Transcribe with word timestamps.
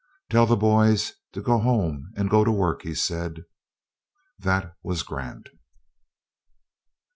"Tell 0.31 0.47
the 0.47 0.57
boys 0.57 1.13
to 1.33 1.43
go 1.43 1.59
home 1.59 2.09
and 2.15 2.27
go 2.27 2.43
to 2.43 2.51
work," 2.51 2.81
he 2.81 2.95
said. 2.95 3.43
That 4.39 4.73
was 4.81 5.03
Grant. 5.03 5.49